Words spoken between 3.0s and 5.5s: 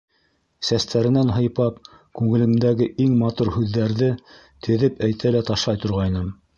иң матур һүҙҙәрҙе теҙеп әйтә лә